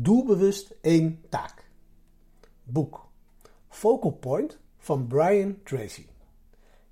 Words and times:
Doelbewust 0.00 0.74
één 0.80 1.20
taak. 1.28 1.70
Boek. 2.62 3.08
Focal 3.68 4.10
Point 4.10 4.58
van 4.76 5.06
Brian 5.06 5.58
Tracy. 5.64 6.06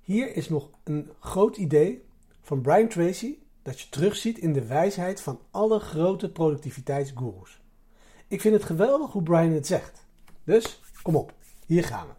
Hier 0.01 0.35
is 0.35 0.49
nog 0.49 0.69
een 0.83 1.09
groot 1.19 1.57
idee 1.57 2.03
van 2.41 2.61
Brian 2.61 2.87
Tracy 2.87 3.37
dat 3.61 3.79
je 3.79 3.89
terugziet 3.89 4.37
in 4.37 4.53
de 4.53 4.65
wijsheid 4.65 5.21
van 5.21 5.39
alle 5.51 5.79
grote 5.79 6.31
productiviteitsgoeroes. 6.31 7.61
Ik 8.27 8.41
vind 8.41 8.53
het 8.53 8.63
geweldig 8.63 9.11
hoe 9.11 9.23
Brian 9.23 9.51
het 9.51 9.67
zegt. 9.67 10.05
Dus 10.43 10.81
kom 11.01 11.15
op, 11.15 11.33
hier 11.65 11.83
gaan 11.83 12.07
we. 12.07 12.13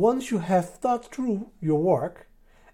Once 0.00 0.28
you 0.28 0.40
have 0.40 0.78
thought 0.78 1.12
through 1.12 1.42
your 1.58 1.82
work 1.82 2.28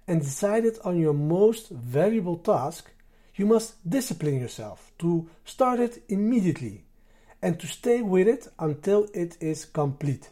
and 0.07 0.23
decided 0.23 0.83
on 0.83 0.99
your 0.99 1.17
most 1.17 1.71
valuable 1.91 2.41
task, 2.41 2.95
you 3.35 3.47
must 3.47 3.89
discipline 3.89 4.41
yourself 4.41 4.93
to 4.99 5.29
start 5.45 5.81
it 5.81 6.03
immediately 6.09 6.85
and 7.41 7.59
to 7.59 7.67
stay 7.67 8.03
with 8.03 8.29
it 8.29 8.49
until 8.59 9.09
it 9.15 9.37
is 9.41 9.65
complete. 9.65 10.31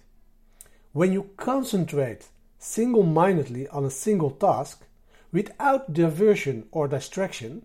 When 0.93 1.12
you 1.12 1.30
concentrate 1.37 2.29
single 2.59 3.02
mindedly 3.02 3.66
on 3.69 3.84
a 3.84 3.91
single 3.91 4.30
task, 4.30 4.84
without 5.33 5.93
diversion 5.93 6.66
or 6.73 6.88
distraction, 6.88 7.65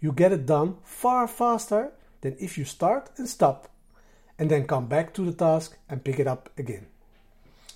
you 0.00 0.12
get 0.12 0.32
it 0.32 0.46
done 0.46 0.76
far 0.84 1.26
faster 1.26 1.92
than 2.20 2.36
if 2.38 2.58
you 2.58 2.64
start 2.64 3.10
and 3.16 3.28
stop 3.28 3.68
and 4.38 4.50
then 4.50 4.66
come 4.66 4.86
back 4.86 5.12
to 5.14 5.24
the 5.24 5.32
task 5.32 5.76
and 5.88 6.04
pick 6.04 6.20
it 6.20 6.26
up 6.26 6.50
again. 6.56 6.86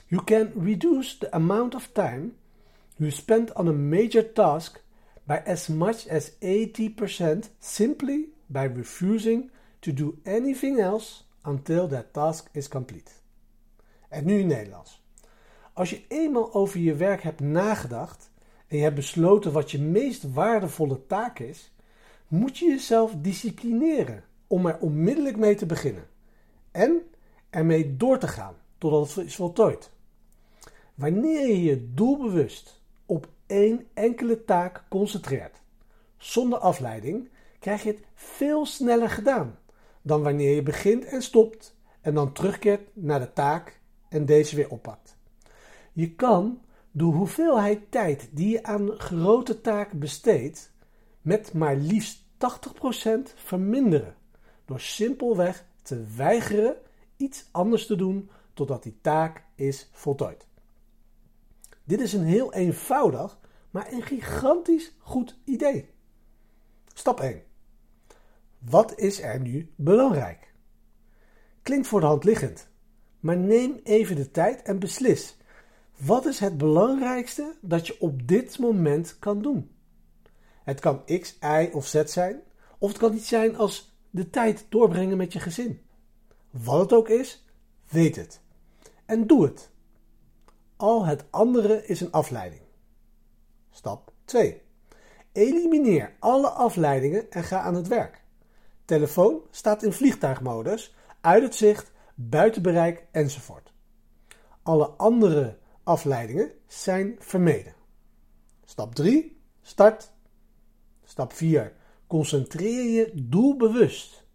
You 0.08 0.20
can 0.20 0.52
reduce 0.54 1.14
the 1.14 1.34
amount 1.34 1.74
of 1.74 1.92
time 1.94 2.34
you 2.98 3.10
spend 3.10 3.50
on 3.56 3.66
a 3.66 3.72
major 3.72 4.22
task 4.22 4.80
by 5.24 5.40
as 5.46 5.68
much 5.68 6.08
as 6.08 6.32
80% 6.40 7.50
simply 7.58 8.32
by 8.46 8.64
refusing 8.64 9.50
to 9.80 9.92
do 9.92 10.18
anything 10.24 10.80
else 10.80 11.24
until 11.42 11.88
that 11.88 12.12
task 12.12 12.48
is 12.52 12.68
complete. 12.68 13.10
En 14.08 14.24
nu 14.24 14.38
in 14.38 14.46
Nederlands. 14.46 15.02
Als 15.72 15.90
je 15.90 16.04
eenmaal 16.08 16.54
over 16.54 16.80
je 16.80 16.94
werk 16.94 17.22
hebt 17.22 17.40
nagedacht 17.40 18.30
en 18.66 18.76
je 18.76 18.82
hebt 18.82 18.94
besloten 18.94 19.52
wat 19.52 19.70
je 19.70 19.80
meest 19.80 20.32
waardevolle 20.32 21.06
taak 21.06 21.38
is, 21.38 21.72
moet 22.28 22.58
je 22.58 22.66
jezelf 22.66 23.14
disciplineren 23.16 24.24
om 24.46 24.66
er 24.66 24.78
onmiddellijk 24.78 25.36
mee 25.36 25.54
te 25.54 25.66
beginnen 25.66 26.06
en 26.70 27.02
ermee 27.50 27.96
door 27.96 28.18
te 28.18 28.28
gaan 28.28 28.54
totdat 28.78 29.14
het 29.14 29.26
is 29.26 29.36
voltooid. 29.36 29.90
Wanneer 30.94 31.46
je 31.46 31.62
je 31.62 31.92
doelbewust 31.94 32.80
op 33.06 33.28
één 33.52 33.86
enkele 33.94 34.44
taak 34.44 34.84
concentreert, 34.88 35.60
zonder 36.16 36.58
afleiding, 36.58 37.30
krijg 37.58 37.82
je 37.82 37.90
het 37.90 38.04
veel 38.14 38.66
sneller 38.66 39.10
gedaan 39.10 39.58
dan 40.02 40.22
wanneer 40.22 40.54
je 40.54 40.62
begint 40.62 41.04
en 41.04 41.22
stopt 41.22 41.76
en 42.00 42.14
dan 42.14 42.32
terugkeert 42.32 42.88
naar 42.92 43.20
de 43.20 43.32
taak 43.32 43.80
en 44.08 44.24
deze 44.24 44.56
weer 44.56 44.70
oppakt. 44.70 45.16
Je 45.92 46.14
kan 46.14 46.60
de 46.90 47.04
hoeveelheid 47.04 47.90
tijd 47.90 48.28
die 48.30 48.48
je 48.50 48.62
aan 48.62 48.90
grote 48.90 49.60
taken 49.60 49.98
besteedt 49.98 50.72
met 51.20 51.52
maar 51.52 51.76
liefst 51.76 52.22
80% 52.22 53.34
verminderen 53.34 54.14
door 54.64 54.80
simpelweg 54.80 55.64
te 55.82 56.04
weigeren 56.16 56.76
iets 57.16 57.48
anders 57.50 57.86
te 57.86 57.96
doen 57.96 58.30
totdat 58.54 58.82
die 58.82 58.98
taak 59.00 59.44
is 59.54 59.88
voltooid. 59.92 60.46
Dit 61.84 62.00
is 62.00 62.12
een 62.12 62.24
heel 62.24 62.52
eenvoudig, 62.52 63.38
maar 63.72 63.92
een 63.92 64.02
gigantisch 64.02 64.96
goed 64.98 65.38
idee. 65.44 65.90
Stap 66.94 67.20
1. 67.20 67.42
Wat 68.58 68.98
is 68.98 69.20
er 69.20 69.40
nu 69.40 69.72
belangrijk? 69.76 70.52
Klinkt 71.62 71.86
voor 71.86 72.00
de 72.00 72.06
hand 72.06 72.24
liggend, 72.24 72.68
maar 73.20 73.36
neem 73.36 73.80
even 73.82 74.16
de 74.16 74.30
tijd 74.30 74.62
en 74.62 74.78
beslis. 74.78 75.36
Wat 75.96 76.26
is 76.26 76.38
het 76.38 76.58
belangrijkste 76.58 77.54
dat 77.60 77.86
je 77.86 78.00
op 78.00 78.28
dit 78.28 78.58
moment 78.58 79.18
kan 79.18 79.42
doen? 79.42 79.70
Het 80.64 80.80
kan 80.80 81.04
X, 81.04 81.38
Y 81.40 81.68
of 81.72 81.86
Z 81.86 82.04
zijn, 82.04 82.40
of 82.78 82.88
het 82.88 82.98
kan 82.98 83.14
iets 83.14 83.28
zijn 83.28 83.56
als 83.56 83.96
de 84.10 84.30
tijd 84.30 84.66
doorbrengen 84.68 85.16
met 85.16 85.32
je 85.32 85.40
gezin. 85.40 85.80
Wat 86.50 86.80
het 86.80 86.92
ook 86.92 87.08
is, 87.08 87.44
weet 87.88 88.16
het. 88.16 88.40
En 89.04 89.26
doe 89.26 89.44
het. 89.44 89.70
Al 90.76 91.04
het 91.04 91.24
andere 91.30 91.86
is 91.86 92.00
een 92.00 92.10
afleiding. 92.10 92.61
Stap 93.82 94.12
2. 94.24 94.62
Elimineer 95.32 96.16
alle 96.18 96.48
afleidingen 96.48 97.30
en 97.30 97.44
ga 97.44 97.60
aan 97.60 97.74
het 97.74 97.88
werk. 97.88 98.22
Telefoon 98.84 99.40
staat 99.50 99.82
in 99.82 99.92
vliegtuigmodus, 99.92 100.94
uit 101.20 101.42
het 101.42 101.54
zicht, 101.54 101.92
buiten 102.14 102.62
bereik 102.62 103.04
enzovoort. 103.10 103.72
Alle 104.62 104.86
andere 104.86 105.58
afleidingen 105.82 106.52
zijn 106.66 107.16
vermeden. 107.18 107.74
Stap 108.64 108.94
3. 108.94 109.40
Start. 109.62 110.12
Stap 111.04 111.32
4. 111.32 111.72
Concentreer 112.06 112.84
je 112.84 113.10
doelbewust. 113.14 114.26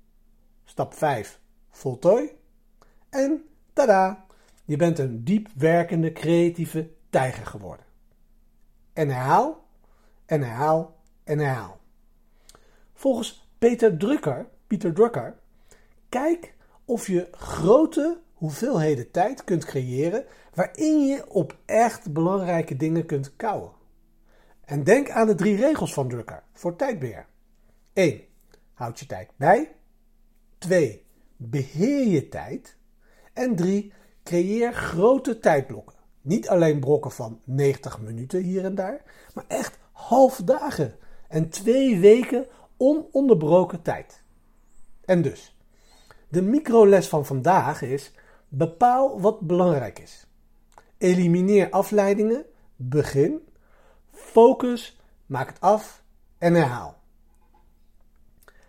Stap 0.63 0.93
5. 0.93 1.39
Voltooi. 1.69 2.31
En 3.09 3.43
tada! 3.73 4.25
Je 4.65 4.75
bent 4.75 4.99
een 4.99 5.23
diep 5.23 5.47
werkende 5.55 6.11
creatieve 6.11 6.89
tijger 7.09 7.45
geworden. 7.45 7.86
En 8.97 9.09
herhaal, 9.09 9.65
en 10.25 10.41
herhaal, 10.41 10.95
en 11.23 11.39
herhaal. 11.39 11.79
Volgens 12.93 13.49
Peter 13.57 13.97
Drucker, 13.97 14.47
Pieter 14.67 14.93
Drucker, 14.93 15.35
kijk 16.09 16.53
of 16.85 17.07
je 17.07 17.27
grote 17.31 18.19
hoeveelheden 18.33 19.11
tijd 19.11 19.43
kunt 19.43 19.65
creëren 19.65 20.25
waarin 20.53 21.05
je 21.05 21.29
op 21.29 21.57
echt 21.65 22.13
belangrijke 22.13 22.75
dingen 22.75 23.05
kunt 23.05 23.35
kouwen. 23.35 23.71
En 24.65 24.83
denk 24.83 25.09
aan 25.09 25.27
de 25.27 25.35
drie 25.35 25.55
regels 25.55 25.93
van 25.93 26.09
Drucker 26.09 26.43
voor 26.53 26.75
tijdbeheer. 26.75 27.25
1. 27.93 28.21
Houd 28.73 28.99
je 28.99 29.05
tijd 29.05 29.29
bij. 29.35 29.75
2. 30.57 31.05
Beheer 31.35 32.07
je 32.07 32.27
tijd. 32.29 32.77
En 33.33 33.55
3. 33.55 33.93
Creëer 34.23 34.73
grote 34.73 35.39
tijdblokken. 35.39 35.96
Niet 36.27 36.49
alleen 36.49 36.79
brokken 36.79 37.11
van 37.11 37.39
90 37.43 37.99
minuten 37.99 38.41
hier 38.41 38.65
en 38.65 38.75
daar, 38.75 39.01
maar 39.33 39.45
echt 39.47 39.77
half 39.91 40.41
dagen 40.45 40.95
en 41.27 41.49
twee 41.49 41.99
weken 41.99 42.47
ononderbroken 42.77 43.81
tijd. 43.81 44.23
En 45.05 45.21
dus, 45.21 45.57
de 46.27 46.41
microles 46.41 47.07
van 47.07 47.25
vandaag 47.25 47.81
is: 47.81 48.13
bepaal 48.47 49.21
wat 49.21 49.39
belangrijk 49.39 49.99
is. 49.99 50.27
Elimineer 50.97 51.69
afleidingen, 51.69 52.45
begin, 52.75 53.47
focus, 54.11 55.01
maak 55.25 55.47
het 55.47 55.61
af 55.61 56.03
en 56.37 56.53
herhaal. 56.53 56.97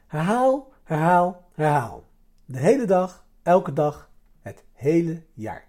Herhaal, 0.06 0.72
herhaal, 0.84 1.48
herhaal. 1.52 2.04
De 2.44 2.58
hele 2.58 2.84
dag, 2.84 3.26
elke 3.42 3.72
dag, 3.72 4.10
het 4.40 4.64
hele 4.72 5.22
jaar. 5.34 5.67